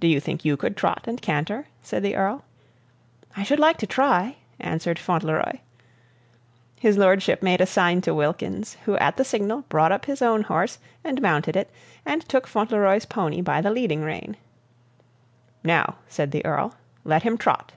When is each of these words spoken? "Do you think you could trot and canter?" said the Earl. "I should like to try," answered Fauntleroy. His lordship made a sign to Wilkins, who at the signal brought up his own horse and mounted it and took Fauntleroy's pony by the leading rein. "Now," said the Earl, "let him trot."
"Do 0.00 0.08
you 0.08 0.18
think 0.18 0.44
you 0.44 0.56
could 0.56 0.76
trot 0.76 1.04
and 1.06 1.22
canter?" 1.22 1.68
said 1.80 2.02
the 2.02 2.16
Earl. 2.16 2.42
"I 3.36 3.44
should 3.44 3.60
like 3.60 3.76
to 3.76 3.86
try," 3.86 4.38
answered 4.58 4.98
Fauntleroy. 4.98 5.60
His 6.80 6.98
lordship 6.98 7.40
made 7.40 7.60
a 7.60 7.66
sign 7.66 8.00
to 8.00 8.14
Wilkins, 8.16 8.76
who 8.84 8.96
at 8.96 9.16
the 9.16 9.24
signal 9.24 9.60
brought 9.68 9.92
up 9.92 10.06
his 10.06 10.22
own 10.22 10.42
horse 10.42 10.80
and 11.04 11.22
mounted 11.22 11.54
it 11.54 11.70
and 12.04 12.22
took 12.28 12.48
Fauntleroy's 12.48 13.04
pony 13.06 13.40
by 13.40 13.60
the 13.60 13.70
leading 13.70 14.02
rein. 14.02 14.36
"Now," 15.62 15.98
said 16.08 16.32
the 16.32 16.44
Earl, 16.44 16.74
"let 17.04 17.22
him 17.22 17.38
trot." 17.38 17.74